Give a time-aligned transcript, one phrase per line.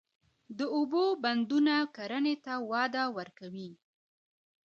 [0.57, 3.71] د اوبو بندونه کرنې ته وده ورکوي.